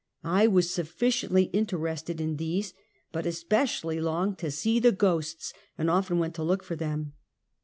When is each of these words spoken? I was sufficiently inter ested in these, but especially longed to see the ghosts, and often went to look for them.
I 0.23 0.47
was 0.47 0.67
sufficiently 0.73 1.51
inter 1.53 1.77
ested 1.77 2.19
in 2.19 2.37
these, 2.37 2.73
but 3.11 3.27
especially 3.27 4.01
longed 4.01 4.39
to 4.39 4.49
see 4.49 4.79
the 4.79 4.91
ghosts, 4.91 5.53
and 5.77 5.91
often 5.91 6.17
went 6.17 6.33
to 6.37 6.43
look 6.43 6.63
for 6.63 6.75
them. 6.75 7.13